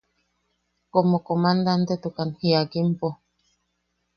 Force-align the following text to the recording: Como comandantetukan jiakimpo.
Como 0.93 1.15
comandantetukan 1.27 2.29
jiakimpo. 2.39 3.07